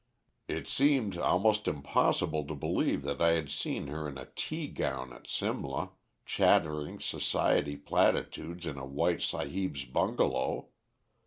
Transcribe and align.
It 0.47 0.67
seemed 0.67 1.15
almost 1.15 1.67
impossible 1.67 2.47
to 2.47 2.55
believe 2.55 3.03
that 3.03 3.21
I 3.21 3.33
had 3.33 3.51
seen 3.51 3.85
her 3.85 4.09
in 4.09 4.17
a 4.17 4.29
tea 4.35 4.65
gown 4.65 5.13
at 5.13 5.27
Simla, 5.27 5.91
chattering 6.25 6.99
Society 6.99 7.77
platitudes 7.77 8.65
in 8.65 8.79
a 8.79 8.85
white 8.87 9.21
sahib's 9.21 9.85
bungalow. 9.85 10.69